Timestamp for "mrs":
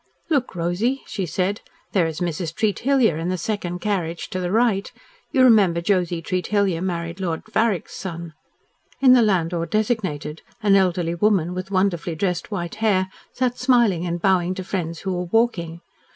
2.21-2.55